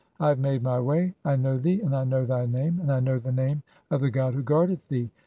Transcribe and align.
I 0.19 0.29
have 0.29 0.39
made 0.39 0.63
[my] 0.63 0.79
way. 0.79 1.13
I 1.23 1.35
know 1.35 1.59
thee, 1.59 1.79
and 1.79 1.95
I 1.95 2.05
know 2.05 2.25
"thy 2.25 2.47
name, 2.47 2.77
(72) 2.79 2.81
and 2.81 2.91
I 2.91 2.99
know 3.01 3.19
the 3.19 3.31
name 3.31 3.61
of 3.91 4.01
the 4.01 4.09
god 4.09 4.33
who 4.33 4.41
guardeth 4.41 4.87
"thee. 4.87 5.11